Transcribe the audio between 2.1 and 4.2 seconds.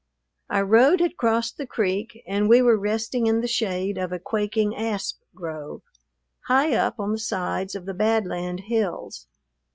and we were resting in the shade of a